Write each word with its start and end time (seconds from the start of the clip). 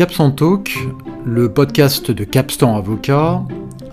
Capstan 0.00 0.30
Talk, 0.30 0.78
le 1.26 1.52
podcast 1.52 2.10
de 2.10 2.24
Capstan 2.24 2.74
Avocat, 2.74 3.42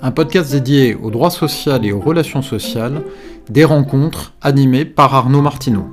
un 0.02 0.12
podcast 0.12 0.54
dédié 0.54 0.96
au 0.96 1.12
droit 1.12 1.30
social 1.30 1.86
et 1.86 1.92
aux 1.92 2.00
relations 2.00 2.42
sociales, 2.42 3.04
des 3.50 3.66
rencontres 3.66 4.34
animées 4.42 4.86
par 4.86 5.14
Arnaud 5.14 5.42
Martineau. 5.42 5.86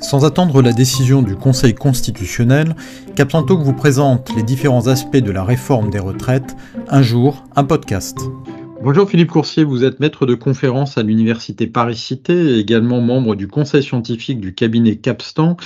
Sans 0.00 0.26
attendre 0.26 0.60
la 0.60 0.74
décision 0.74 1.22
du 1.22 1.34
Conseil 1.34 1.74
constitutionnel, 1.74 2.76
Capstan 3.14 3.42
Talk 3.42 3.60
vous 3.60 3.72
présente 3.72 4.36
les 4.36 4.42
différents 4.42 4.86
aspects 4.86 5.16
de 5.16 5.30
la 5.30 5.44
réforme 5.44 5.88
des 5.88 5.98
retraites, 5.98 6.54
un 6.90 7.00
jour, 7.00 7.42
un 7.56 7.64
podcast. 7.64 8.18
Bonjour 8.82 9.08
Philippe 9.08 9.30
Coursier, 9.30 9.64
vous 9.64 9.82
êtes 9.82 9.98
maître 9.98 10.26
de 10.26 10.34
conférence 10.34 10.98
à 10.98 11.02
l'Université 11.02 11.66
Paris-Cité 11.66 12.34
et 12.34 12.58
également 12.58 13.00
membre 13.00 13.34
du 13.34 13.48
conseil 13.48 13.82
scientifique 13.82 14.40
du 14.40 14.54
cabinet 14.54 14.96
Capstan. 14.96 15.56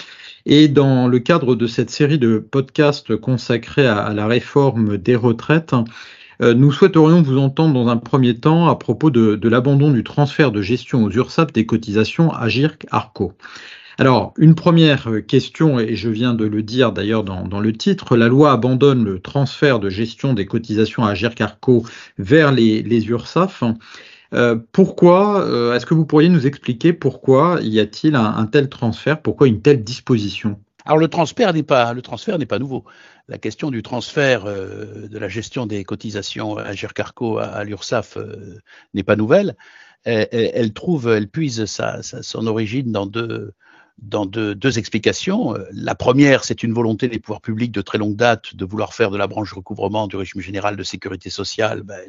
Et 0.47 0.69
dans 0.69 1.07
le 1.07 1.19
cadre 1.19 1.55
de 1.55 1.67
cette 1.67 1.91
série 1.91 2.19
de 2.19 2.39
podcasts 2.39 3.17
consacrés 3.17 3.87
à, 3.87 4.13
la 4.15 4.27
réforme 4.27 4.97
des 4.97 5.17
retraites, 5.17 5.75
euh, 6.43 6.55
nous 6.55 6.73
souhaiterions 6.73 7.23
vous 7.23 7.39
entendre 7.39 7.75
dans 7.75 7.89
un 7.89 7.99
premier 7.99 8.35
temps 8.35 8.69
à 8.69 8.77
propos 8.77 9.11
de, 9.11 9.49
l'abandon 9.49 9.91
du 9.91 10.03
transfert 10.03 10.51
de 10.53 10.63
gestion 10.63 11.05
aux 11.05 11.11
URSAF 11.11 11.53
des 11.53 11.67
cotisations 11.67 12.33
Agirc-Arco. 12.33 13.35
Alors, 13.99 14.33
une 14.39 14.55
première 14.55 15.09
question, 15.29 15.79
et 15.79 15.95
je 15.95 16.09
viens 16.09 16.33
de 16.33 16.47
le 16.47 16.63
dire 16.63 16.93
d'ailleurs 16.93 17.23
dans, 17.23 17.61
le 17.61 17.73
titre, 17.75 18.17
la 18.17 18.29
loi 18.29 18.53
abandonne 18.53 19.05
le 19.05 19.21
transfert 19.21 19.79
de 19.79 19.91
gestion 19.91 20.33
des 20.33 20.47
cotisations 20.47 21.05
à 21.05 21.13
Arco 21.41 21.85
vers 22.17 22.51
les, 22.51 22.83
les 22.83 23.07
URSAF. 23.09 23.63
Euh, 24.33 24.57
pourquoi, 24.73 25.45
euh, 25.45 25.75
est-ce 25.75 25.87
que 25.87 25.95
vous 25.95 26.07
pourriez 26.07 26.29
nous 26.29 26.47
expliquer 26.47 26.93
pourquoi 26.93 27.59
y 27.63 27.81
a-t-il 27.81 28.15
un, 28.15 28.47
tel 28.47 28.69
transfert, 28.69 29.21
pourquoi 29.21 29.49
une 29.49 29.61
telle 29.61 29.83
disposition? 29.83 30.61
Alors 30.85 30.99
le 30.99 31.09
transfert 31.09 31.53
n'est 31.53 31.63
pas 31.63 31.93
le 31.93 32.03
transfert 32.03 32.39
n'est 32.39 32.47
pas 32.47 32.59
nouveau. 32.59 32.85
La 33.29 33.39
question 33.39 33.71
du 33.71 33.83
transfert 33.83 34.45
euh, 34.47 35.09
de 35.09 35.19
la 35.19 35.29
gestion 35.29 35.67
des 35.67 35.85
cotisations 35.85 36.57
à 36.57 36.73
Gercarco 36.73 37.39
à, 37.39 37.65
l'URSSAF 37.65 38.19
n'est 38.95 39.03
pas 39.03 39.17
nouvelle. 39.17 39.57
Elle, 40.05 40.73
trouve, 40.73 41.09
elle 41.09 41.29
puise 41.29 41.67
sa, 41.67 42.03
son 42.03 42.47
origine 42.47 42.91
dans 42.91 43.05
deux, 43.05 43.53
dans 44.03 44.27
deux, 44.27 44.79
explications. 44.79 45.55
La 45.73 45.95
première, 45.95 46.45
c'est 46.45 46.63
une 46.63 46.73
volonté 46.73 47.09
des 47.09 47.19
pouvoirs 47.19 47.41
publics 47.41 47.73
de 47.73 47.83
très 47.83 47.99
longue 47.99 48.17
date 48.17 48.55
de 48.55 48.65
vouloir 48.65 48.95
faire 48.95 49.11
de 49.11 49.19
la 49.19 49.27
branche 49.27 49.53
recouvrement 49.53 50.07
du 50.07 50.17
régime 50.17 50.41
général 50.41 50.77
de 50.77 50.83
sécurité 50.83 51.31
sociale 51.31 51.83
ben, 51.83 52.01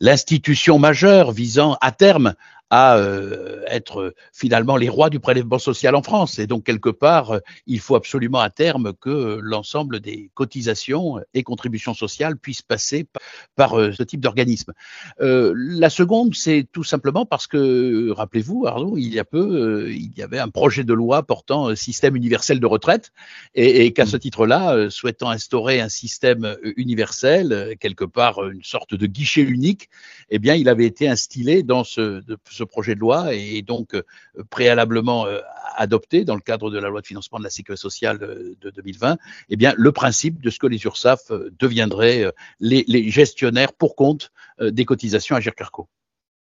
l'institution 0.00 0.78
majeure 0.78 1.32
visant 1.32 1.76
à 1.80 1.92
terme 1.92 2.34
à 2.70 2.96
euh, 2.96 3.62
être 3.68 4.14
finalement 4.32 4.76
les 4.76 4.88
rois 4.88 5.08
du 5.08 5.20
prélèvement 5.20 5.58
social 5.58 5.94
en 5.94 6.02
France. 6.02 6.38
Et 6.38 6.46
donc, 6.46 6.64
quelque 6.64 6.88
part, 6.88 7.30
euh, 7.30 7.38
il 7.66 7.78
faut 7.78 7.94
absolument 7.94 8.40
à 8.40 8.50
terme 8.50 8.92
que 9.00 9.38
l'ensemble 9.40 10.00
des 10.00 10.30
cotisations 10.34 11.20
et 11.34 11.42
contributions 11.44 11.94
sociales 11.94 12.36
puissent 12.36 12.62
passer 12.62 13.06
par, 13.54 13.78
euh, 13.78 13.92
ce 13.92 14.02
type 14.02 14.20
d'organisme. 14.20 14.72
la 15.18 15.90
seconde, 15.90 16.34
c'est 16.34 16.66
tout 16.72 16.84
simplement 16.84 17.24
parce 17.26 17.46
que, 17.46 18.10
rappelez-vous, 18.10 18.66
Arnaud, 18.66 18.96
il 18.96 19.14
y 19.14 19.18
a 19.18 19.24
peu, 19.24 19.90
il 19.92 20.12
y 20.16 20.22
avait 20.22 20.38
un 20.38 20.48
projet 20.48 20.84
de 20.84 20.92
loi 20.92 21.22
portant 21.22 21.74
système 21.74 22.16
universel 22.16 22.60
de 22.60 22.66
retraite 22.66 23.12
et, 23.54 23.92
qu'à 23.92 24.06
ce 24.06 24.16
titre-là, 24.16 24.90
souhaitant 24.90 25.30
instaurer 25.30 25.80
un 25.80 25.88
système 25.88 26.56
universel, 26.76 27.76
quelque 27.80 28.04
part 28.04 28.44
une 28.48 28.64
sorte 28.64 28.94
de 28.94 29.06
guichet 29.06 29.42
unique, 29.42 29.88
eh 30.30 30.38
bien, 30.38 30.54
il 30.54 30.68
avait 30.68 30.86
été 30.86 31.08
instillé 31.08 31.62
dans 31.62 31.84
ce, 31.84 32.22
ce 32.56 32.64
projet 32.64 32.94
de 32.94 33.00
loi 33.00 33.34
et 33.34 33.62
donc 33.62 33.94
euh, 33.94 34.02
préalablement 34.50 35.26
euh, 35.26 35.40
adopté 35.76 36.24
dans 36.24 36.34
le 36.34 36.40
cadre 36.40 36.70
de 36.70 36.78
la 36.78 36.88
loi 36.88 37.00
de 37.00 37.06
financement 37.06 37.38
de 37.38 37.44
la 37.44 37.50
sécurité 37.50 37.80
sociale 37.80 38.18
de 38.18 38.70
2020, 38.70 39.18
eh 39.50 39.56
bien, 39.56 39.74
le 39.76 39.92
principe 39.92 40.42
de 40.42 40.50
ce 40.50 40.58
que 40.58 40.66
les 40.66 40.82
URSAF 40.84 41.30
euh, 41.30 41.50
deviendraient 41.58 42.32
les, 42.60 43.10
gestionnaires 43.10 43.72
pour 43.72 43.94
compte 43.94 44.32
des 44.60 44.84
cotisations 44.84 45.36
à 45.36 45.40
Gercarco. 45.40 45.88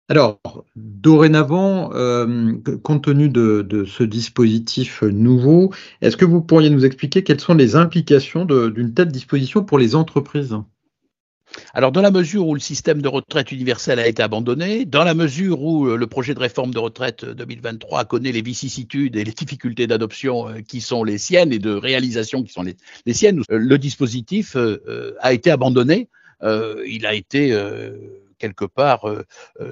Alors, 0.08 0.38
dorénavant, 0.76 1.90
compte 2.82 3.04
tenu 3.04 3.28
de, 3.28 3.84
ce 3.84 4.04
dispositif 4.04 5.02
nouveau, 5.02 5.72
est-ce 6.00 6.16
que 6.16 6.24
vous 6.24 6.40
pourriez 6.40 6.70
nous 6.70 6.84
expliquer 6.84 7.24
quelles 7.24 7.40
sont 7.40 7.54
les 7.54 7.74
implications 7.74 8.44
d'une 8.44 8.94
telle 8.94 9.10
disposition 9.10 9.64
pour 9.64 9.78
les 9.78 9.96
entreprises? 9.96 10.56
Alors, 11.74 11.92
dans 11.92 12.02
la 12.02 12.10
mesure 12.10 12.46
où 12.46 12.54
le 12.54 12.60
système 12.60 13.02
de 13.02 13.08
retraite 13.08 13.52
universel 13.52 13.98
a 13.98 14.06
été 14.06 14.22
abandonné, 14.22 14.84
dans 14.84 15.04
la 15.04 15.14
mesure 15.14 15.62
où 15.62 15.86
euh, 15.86 15.96
le 15.96 16.06
projet 16.06 16.34
de 16.34 16.40
réforme 16.40 16.72
de 16.72 16.78
retraite 16.78 17.24
2023 17.24 18.04
connaît 18.04 18.32
les 18.32 18.42
vicissitudes 18.42 19.16
et 19.16 19.24
les 19.24 19.32
difficultés 19.32 19.86
d'adoption 19.86 20.48
euh, 20.48 20.60
qui 20.60 20.80
sont 20.80 21.04
les 21.04 21.18
siennes 21.18 21.52
et 21.52 21.58
de 21.58 21.74
réalisation 21.74 22.42
qui 22.42 22.52
sont 22.52 22.62
les, 22.62 23.12
siennes, 23.12 23.42
euh, 23.50 23.58
le 23.58 23.78
dispositif 23.78 24.56
a 25.20 25.32
été 25.32 25.50
abandonné. 25.50 26.08
il 26.42 27.06
a 27.06 27.14
été 27.14 27.56
quelque 28.38 28.64
part, 28.64 29.06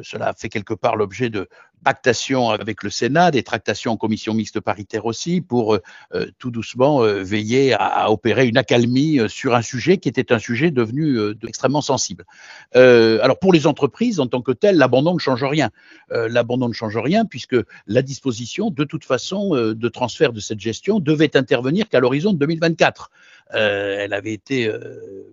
cela 0.03 0.29
a 0.29 0.33
fait 0.33 0.49
quelque 0.49 0.75
part 0.75 0.97
l'objet 0.97 1.31
de, 1.31 1.49
pactation 1.85 2.51
avec 2.51 2.83
le 2.83 2.91
Sénat, 2.91 3.31
des 3.31 3.45
tractations 3.45 3.93
en 3.93 3.97
commission 3.97 4.35
mixte 4.35 4.59
paritaire 4.59 5.07
aussi, 5.07 5.41
pour 5.41 5.75
euh, 5.75 6.27
tout 6.39 6.51
doucement 6.51 7.05
euh, 7.05 7.23
veiller 7.23 7.75
à, 7.75 8.11
opérer 8.11 8.49
une 8.49 8.57
accalmie 8.57 9.21
euh, 9.21 9.29
sur 9.29 9.55
un 9.55 9.63
sujet 9.63 9.99
qui 9.99 10.09
était 10.09 10.33
un 10.33 10.39
sujet 10.39 10.71
devenu 10.71 11.19
extrêmement 11.47 11.83
sensible. 11.83 12.25
alors 12.73 13.39
pour 13.39 13.53
les 13.53 13.67
entreprises, 13.67 14.19
en 14.19 14.27
tant 14.27 14.41
que 14.41 14.53
telles, 14.53 14.77
l'abandon 14.77 15.15
ne 15.15 15.19
change 15.19 15.45
rien. 15.45 15.71
l'abandon 16.11 16.69
ne 16.69 16.73
change 16.73 16.97
rien 16.97 17.27
puisque 17.27 17.57
la 17.87 18.01
disposition, 18.01 18.71
de 18.71 18.85
toute 18.85 19.05
façon, 19.05 19.51
de 19.51 19.89
transfert 19.89 20.33
de 20.33 20.41
cette 20.41 20.61
gestion 20.61 20.99
devait 21.01 21.37
intervenir 21.37 21.89
qu'à 21.89 22.01
l'horizon 22.01 22.33
de 22.33 22.39
2024. 22.39 23.11
Elle 23.55 24.13
avait 24.13 24.33
été 24.33 24.71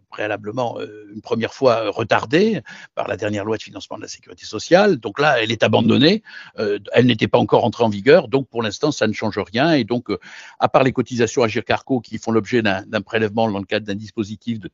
préalablement 0.10 0.80
une 1.14 1.22
première 1.22 1.54
fois 1.54 1.90
retardée 1.90 2.62
par 2.96 3.08
la 3.08 3.18
dernière 3.18 3.46
loi 3.46 3.58
de 3.58 3.64
financement 3.64 3.98
de 3.98 4.04
la 4.04 4.08
sécurité 4.08 4.46
sociale. 4.46 4.98
Donc 4.98 5.20
là, 5.20 5.42
elle 5.42 5.52
est 5.52 5.64
abandonnée. 5.64 6.24
Euh, 6.60 6.80
elle 6.94 7.06
n'était 7.06 7.28
pas 7.28 7.38
encore 7.38 7.64
entrée 7.64 7.84
en 7.84 7.90
vigueur, 7.90 8.28
donc 8.28 8.48
pour 8.50 8.64
l'instant, 8.64 8.92
ça 8.92 9.08
ne 9.08 9.14
change 9.14 9.38
rien. 9.38 9.74
Et 9.74 9.84
donc, 9.84 10.10
euh, 10.10 10.20
à 10.60 10.70
part 10.70 10.84
les 10.84 10.94
cotisations 10.94 11.44
à 11.44 11.48
Gircarco 11.48 12.00
qui 12.00 12.18
font 12.18 12.32
l'objet 12.32 12.62
d'un 12.62 13.02
prélèvement 13.02 13.50
dans 13.50 13.60
le 13.60 13.66
cadre 13.66 13.86
d'un 13.86 13.96
dispositif 13.96 14.60
de 14.60 14.70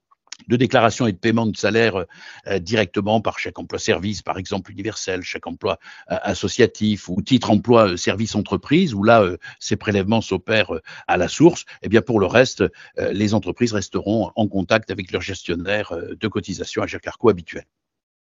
déclaration 0.56 1.08
et 1.08 1.12
de 1.12 1.18
paiement 1.18 1.46
de 1.46 1.58
salaire 1.58 2.06
euh, 2.48 2.60
directement 2.60 3.20
par 3.20 3.40
chèque 3.40 3.60
emploi-service, 3.60 4.22
par 4.22 4.38
exemple 4.38 4.72
universel, 4.72 5.24
chèque 5.24 5.48
emploi 5.48 5.80
associatif 6.08 7.10
ou 7.10 7.22
titre 7.22 7.52
emploi 7.52 7.98
service 7.98 8.36
entreprise, 8.36 8.94
où 8.94 9.04
là, 9.04 9.26
ces 9.60 9.76
prélèvements 9.76 10.22
s'opèrent 10.22 10.72
à 11.08 11.18
la 11.18 11.28
source, 11.28 11.66
eh 11.82 11.90
bien 11.90 12.02
pour 12.02 12.20
le 12.20 12.28
reste, 12.28 12.64
les 12.98 13.34
entreprises 13.34 13.74
resteront 13.74 14.32
en 14.36 14.48
contact 14.48 14.92
avec 14.92 15.12
leurs 15.12 15.22
gestionnaires 15.22 15.94
de 15.94 16.28
cotisation 16.28 16.82
à 16.82 16.88
Gercarco 16.88 17.30
habituels. 17.30 17.66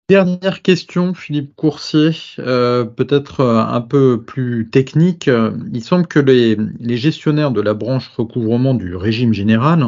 Dernière 0.09 0.63
question, 0.63 1.15
Philippe 1.15 1.57
Coursier, 1.57 2.13
euh, 2.39 2.85
peut-être 2.85 3.41
euh, 3.41 3.59
un 3.59 3.81
peu 3.81 4.23
plus 4.23 4.71
technique. 4.71 5.29
Il 5.73 5.83
semble 5.83 6.07
que 6.07 6.21
les, 6.21 6.57
gestionnaires 6.97 7.51
de 7.51 7.61
la 7.61 7.75
branche 7.75 8.07
recouvrement 8.17 8.75
du 8.75 8.95
régime 8.95 9.35
général 9.35 9.85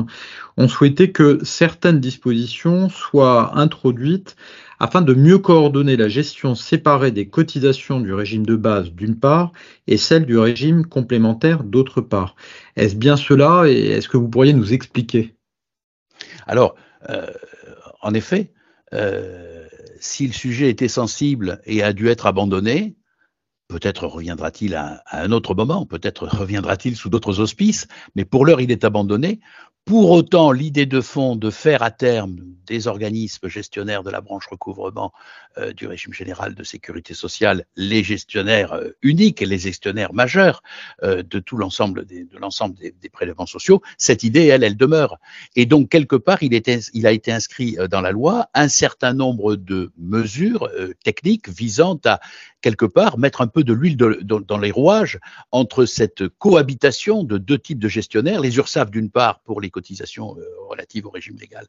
ont 0.57 0.67
souhaité 0.67 1.13
que 1.13 1.39
certaines 1.45 2.01
dispositions 2.01 2.89
soient 2.89 3.57
introduites 3.57 4.35
afin 4.81 5.03
de 5.03 5.15
mieux 5.15 5.39
coordonner 5.39 5.97
la 5.97 6.09
gestion 6.09 6.57
séparée 6.57 7.13
des 7.13 7.29
cotisations 7.29 8.01
du 8.01 8.13
régime 8.13 8.45
de 8.45 8.57
base 8.57 8.91
d'une 8.91 9.21
part 9.21 9.53
et 9.87 9.97
celle 9.97 10.27
du 10.27 10.37
régime 10.37 10.85
complémentaire 10.85 11.63
d'autre 11.63 12.01
part. 12.01 12.35
Est-ce 12.75 12.97
bien 12.97 13.17
cela 13.17 13.69
et 13.69 13.91
est-ce 13.91 14.09
que 14.09 14.17
vous 14.17 14.29
pourriez 14.29 14.53
nous 14.53 14.73
expliquer? 14.73 15.37
Alors, 16.49 16.75
euh, 17.09 17.31
en 18.03 18.15
effet, 18.15 18.51
si 20.01 20.27
le 20.27 20.33
sujet 20.33 20.71
était 20.71 20.89
sensible 20.89 21.61
et 21.65 21.83
a 21.83 21.93
dû 21.93 22.09
être 22.09 22.27
abandonné, 22.27 22.97
peut-être 23.69 24.07
reviendra-t-il 24.07 24.75
à, 24.75 25.03
un 25.11 25.31
autre 25.33 25.55
moment, 25.55 25.87
peut-être 25.87 26.27
reviendra-t-il 26.27 26.97
sous 26.97 27.11
d'autres 27.11 27.41
auspices, 27.41 27.87
mais 28.17 28.25
pour 28.25 28.47
l'heure, 28.47 28.61
il 28.61 28.71
est 28.71 28.85
abandonné. 28.85 29.41
Pour 29.89 30.11
autant, 30.11 30.53
l'idée 30.53 30.85
de 30.85 31.01
fond 31.01 31.35
de 31.35 31.49
faire 31.49 31.83
à 31.83 31.91
terme 31.91 32.37
des 32.67 32.89
organismes 32.89 33.49
gestionnaires 33.49 34.03
de 34.03 34.11
la 34.11 34.21
branche 34.21 34.47
recouvrement 34.47 35.15
euh, 35.57 35.73
du 35.73 35.87
régime 35.87 36.13
général 36.13 36.55
de 36.55 36.63
sécurité 36.63 37.15
sociale 37.15 37.65
les 37.75 38.05
gestionnaires 38.05 38.75
euh, 38.75 38.91
uniques 39.01 39.41
et 39.41 39.47
les 39.47 39.57
gestionnaires 39.57 40.13
majeurs 40.13 40.63
euh, 41.03 41.23
de 41.23 41.39
tout 41.39 41.57
l'ensemble 41.57 42.05
des, 42.05 42.29
prélèvements 43.11 43.47
sociaux, 43.47 43.81
cette 43.97 44.25
idée, 44.25 44.47
elle, 44.49 44.63
elle 44.63 44.77
demeure. 44.77 45.17
Et 45.57 45.65
donc, 45.65 45.89
quelque 45.89 46.17
part, 46.17 46.43
il 46.43 46.55
a 46.55 47.11
été 47.11 47.33
inscrit 47.33 47.79
dans 47.91 48.03
la 48.03 48.13
loi 48.13 48.51
un 48.53 48.69
certain 48.69 49.15
nombre 49.15 49.57
de 49.57 49.91
mesures 49.97 50.69
techniques 51.03 51.49
visant 51.49 51.99
à, 52.05 52.21
quelque 52.61 52.85
part, 52.85 53.19
mettre 53.19 53.41
un 53.41 53.47
peu 53.47 53.65
de 53.65 53.73
l'huile 53.73 53.97
dans 53.97 54.59
les 54.59 54.71
rouages 54.71 55.19
entre 55.53 55.87
cette 55.87 56.29
cohabitation 56.29 57.25
de 57.25 57.39
deux 57.39 57.59
types 57.59 57.79
de 57.79 57.89
gestionnaires, 57.89 58.41
les 58.41 58.57
URSAF 58.57 58.91
d'une 58.91 59.11
part 59.11 59.41
pour 59.41 59.61
les 59.61 59.71
cotisations 59.81 60.37
relatives 60.69 61.07
au 61.07 61.11
régime 61.11 61.39
légal, 61.45 61.67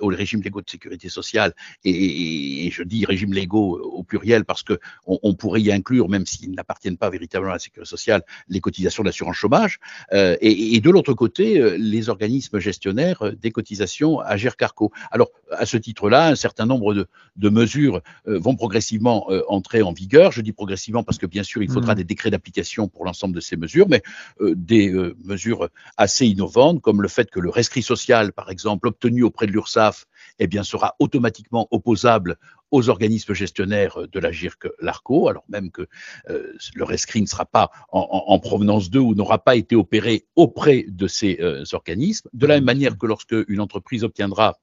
au 0.00 0.08
régime 0.08 0.42
légaux 0.42 0.60
de 0.60 0.70
sécurité 0.70 1.08
sociale. 1.08 1.52
Et, 1.84 2.70
je 2.70 2.82
dis 2.82 3.04
régime 3.04 3.32
légaux 3.32 3.70
au 3.98 4.02
pluriel 4.02 4.44
parce 4.44 4.62
que 4.62 4.76
on, 5.06 5.34
pourrait 5.34 5.62
y 5.62 5.72
inclure, 5.72 6.08
même 6.08 6.26
s'ils 6.26 6.54
n'appartiennent 6.58 6.96
pas 7.04 7.10
véritablement 7.10 7.52
à 7.52 7.56
la 7.56 7.64
sécurité 7.66 7.88
sociale, 7.88 8.22
les 8.48 8.60
cotisations 8.60 9.04
d'assurance 9.04 9.36
chômage. 9.36 9.78
Et, 10.12 10.74
et, 10.74 10.80
de 10.80 10.90
l'autre 10.90 11.14
côté, 11.14 11.78
les 11.78 12.08
organismes 12.08 12.58
gestionnaires 12.58 13.20
des 13.44 13.52
cotisations 13.58 14.20
à 14.20 14.36
GERCARCO. 14.36 14.92
Alors, 15.10 15.30
à 15.50 15.66
ce 15.66 15.76
titre-là, 15.76 16.28
un 16.28 16.36
certain 16.36 16.66
nombre 16.66 16.94
de, 16.94 17.06
de 17.36 17.48
mesures 17.48 18.00
vont 18.26 18.56
progressivement 18.56 19.28
entrer 19.48 19.82
en 19.82 19.92
vigueur. 19.92 20.32
Je 20.32 20.40
dis 20.40 20.52
progressivement 20.52 21.04
parce 21.04 21.18
que 21.18 21.26
bien 21.26 21.42
sûr, 21.42 21.62
il 21.62 21.70
faudra 21.70 21.92
mmh. 21.92 21.98
des 21.98 22.04
décrets 22.04 22.30
d'application 22.30 22.88
pour 22.88 23.04
l'ensemble 23.04 23.34
de 23.34 23.40
ces 23.40 23.56
mesures, 23.56 23.88
mais 23.88 24.02
euh, 24.40 24.54
des 24.56 24.90
euh, 24.92 25.16
mesures 25.24 25.68
assez 25.96 26.26
innovantes, 26.26 26.80
comme 26.80 27.02
le 27.04 27.08
fait 27.08 27.30
que 27.30 27.38
le 27.38 27.50
rescrit 27.50 27.82
social, 27.82 28.32
par 28.32 28.50
exemple, 28.50 28.88
obtenu 28.88 29.22
auprès 29.22 29.46
de 29.46 29.52
l'URSSAF, 29.52 30.06
eh 30.38 30.46
bien, 30.46 30.62
sera 30.62 30.96
automatiquement 30.98 31.68
opposable 31.70 32.36
aux 32.70 32.88
organismes 32.88 33.34
gestionnaires 33.34 33.98
de 34.10 34.18
la 34.18 34.32
GIRC 34.32 34.68
LARCO, 34.80 35.28
alors 35.28 35.44
même 35.50 35.70
que 35.70 35.86
euh, 36.30 36.54
le 36.74 36.84
rescrit 36.84 37.20
ne 37.20 37.26
sera 37.26 37.44
pas 37.44 37.70
en, 37.90 38.38
provenance 38.38 38.88
d'eux 38.90 39.00
ou 39.08 39.14
n'aura 39.14 39.38
pas 39.44 39.54
été 39.54 39.76
opéré 39.76 40.26
auprès 40.34 40.86
de 40.88 41.06
ces 41.06 41.38
organismes. 41.72 42.28
De 42.32 42.46
la 42.46 42.54
même 42.54 42.64
manière 42.64 42.96
que 42.98 43.06
lorsque 43.06 43.36
une 43.48 43.60
entreprise 43.60 44.02
obtiendra 44.02 44.56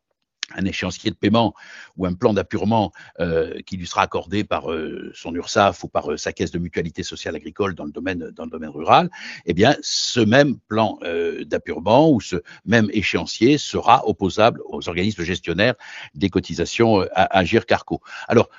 un 0.56 0.66
échéancier 0.66 1.12
de 1.12 1.16
paiement 1.16 1.54
ou 1.98 2.06
un 2.06 2.14
plan 2.14 2.34
d'appurement 2.34 2.92
euh, 3.20 3.60
qui 3.66 3.78
lui 3.78 3.88
sera 3.88 4.02
accordé 4.02 4.44
par 4.44 4.72
euh, 4.72 5.12
son 5.14 5.34
URSAF 5.34 5.84
ou 5.84 5.88
par 5.88 6.12
euh, 6.12 6.18
sa 6.18 6.34
caisse 6.34 6.52
de 6.52 6.60
mutualité 6.60 7.04
sociale 7.04 7.36
agricole 7.36 7.76
dans 7.76 7.86
le 7.86 7.92
domaine, 7.92 8.32
dans 8.36 8.46
le 8.46 8.50
domaine 8.50 8.70
rural, 8.70 9.10
eh 9.46 9.54
bien, 9.54 9.76
ce 9.82 10.20
même 10.20 10.58
plan 10.68 11.00
d'appurement 11.46 12.12
ou 12.12 12.22
ce 12.22 12.38
même 12.66 12.90
échéancier 12.92 13.58
sera 13.58 14.08
opposable 14.08 14.62
aux 14.66 14.88
organismes 14.88 15.24
gestionnaires 15.24 15.76
des 16.16 16.30
cotisations 16.30 17.02
à, 17.14 17.38
à 17.38 17.44
GIRCARCO. 17.44 18.02
Alors, 18.28 18.50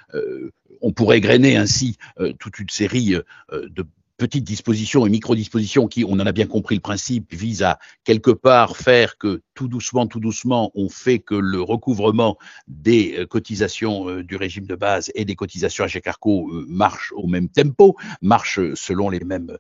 on 0.81 0.93
pourrait 0.93 1.21
grainer 1.21 1.57
ainsi 1.57 1.97
toute 2.39 2.59
une 2.59 2.69
série 2.69 3.17
de 3.53 3.87
petites 4.17 4.45
dispositions 4.45 5.07
et 5.07 5.11
micro-dispositions 5.11 5.89
qui, 5.89 6.05
on 6.05 6.13
en 6.13 6.27
a 6.27 6.33
bien 6.33 6.47
compris 6.47 6.75
le 6.75 6.81
principe, 6.81 7.33
visent 7.35 7.63
à 7.63 7.79
quelque 8.05 8.31
part 8.31 8.77
faire 8.77 9.19
que 9.19 9.43
tout 9.55 9.69
doucement, 9.69 10.07
tout 10.07 10.21
doucement, 10.21 10.71
on 10.75 10.89
fait 10.89 11.19
que 11.19 11.35
le 11.35 11.61
recouvrement 11.61 12.39
des 12.69 13.17
euh, 13.19 13.27
cotisations 13.27 14.09
euh, 14.09 14.23
du 14.23 14.37
régime 14.37 14.67
de 14.67 14.75
base 14.75 15.11
et 15.15 15.25
des 15.25 15.35
cotisations 15.35 15.85
à 15.85 15.87
Gécarco 15.87 16.51
euh, 16.51 16.65
marche 16.69 17.13
au 17.17 17.27
même 17.27 17.49
tempo, 17.49 17.97
marche 18.21 18.61
selon 18.75 19.11
les 19.11 19.21
mêmes 19.21 19.57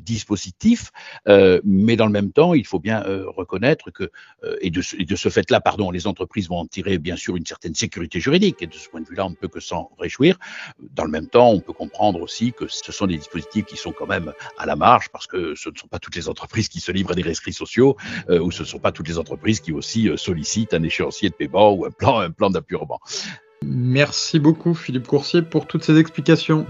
dispositifs, 0.00 0.90
mais 1.64 1.96
dans 1.96 2.06
le 2.06 2.12
même 2.12 2.32
temps, 2.32 2.54
il 2.54 2.66
faut 2.66 2.78
bien 2.78 3.02
reconnaître 3.26 3.90
que, 3.90 4.10
et 4.60 4.70
de 4.70 4.80
ce 5.16 5.28
fait-là, 5.28 5.60
pardon, 5.60 5.90
les 5.90 6.06
entreprises 6.06 6.48
vont 6.48 6.58
en 6.58 6.66
tirer 6.66 6.98
bien 6.98 7.16
sûr 7.16 7.36
une 7.36 7.46
certaine 7.46 7.74
sécurité 7.74 8.20
juridique, 8.20 8.56
et 8.60 8.66
de 8.66 8.74
ce 8.74 8.88
point 8.88 9.00
de 9.00 9.06
vue-là, 9.06 9.26
on 9.26 9.30
ne 9.30 9.34
peut 9.34 9.48
que 9.48 9.60
s'en 9.60 9.90
réjouir. 9.98 10.38
Dans 10.80 11.04
le 11.04 11.10
même 11.10 11.28
temps, 11.28 11.50
on 11.50 11.60
peut 11.60 11.72
comprendre 11.72 12.20
aussi 12.20 12.52
que 12.52 12.66
ce 12.68 12.92
sont 12.92 13.06
des 13.06 13.16
dispositifs 13.16 13.66
qui 13.66 13.76
sont 13.76 13.92
quand 13.98 14.06
même 14.06 14.32
à 14.56 14.66
la 14.66 14.76
marge, 14.76 15.08
parce 15.10 15.26
que 15.26 15.54
ce 15.54 15.70
ne 15.70 15.76
sont 15.76 15.88
pas 15.88 15.98
toutes 15.98 16.16
les 16.16 16.28
entreprises 16.28 16.68
qui 16.68 16.80
se 16.80 16.92
livrent 16.92 17.12
à 17.12 17.14
des 17.14 17.22
rescrits 17.22 17.52
sociaux, 17.52 17.96
ou 18.28 18.50
ce 18.50 18.62
ne 18.62 18.66
sont 18.66 18.78
pas 18.78 18.92
toutes 18.92 19.08
les 19.08 19.18
entreprises 19.18 19.60
qui 19.60 19.72
aussi 19.72 20.08
euh, 20.08 20.16
sollicitent 20.16 20.74
un 20.74 20.82
échéancier 20.82 21.30
de 21.30 21.34
paiement 21.34 21.72
ou 21.72 21.84
un 21.84 21.90
plan, 21.90 22.18
un 22.18 22.30
plan 22.30 22.50
d'appurement. 22.50 23.00
Merci 23.64 24.38
beaucoup 24.38 24.74
Philippe 24.74 25.06
Coursier 25.06 25.42
pour 25.42 25.66
toutes 25.66 25.84
ces 25.84 25.98
explications. 25.98 26.66